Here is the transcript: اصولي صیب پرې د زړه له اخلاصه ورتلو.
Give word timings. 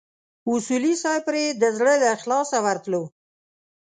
اصولي 0.51 0.93
صیب 1.03 1.21
پرې 1.27 1.43
د 1.61 1.63
زړه 1.77 1.93
له 2.01 2.07
اخلاصه 2.17 2.57
ورتلو. 2.65 3.03